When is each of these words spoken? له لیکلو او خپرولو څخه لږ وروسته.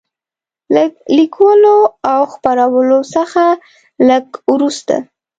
له 0.73 0.83
لیکلو 1.17 1.77
او 2.11 2.21
خپرولو 2.33 2.99
څخه 3.15 3.43
لږ 4.07 4.25
وروسته. 4.53 4.95